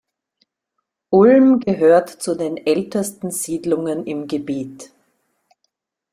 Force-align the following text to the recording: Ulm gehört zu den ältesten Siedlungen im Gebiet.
Ulm 1.11 1.59
gehört 1.59 2.09
zu 2.09 2.33
den 2.35 2.57
ältesten 2.57 3.29
Siedlungen 3.29 4.07
im 4.07 4.27
Gebiet. 4.27 4.91